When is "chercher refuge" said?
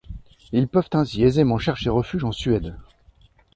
1.59-2.23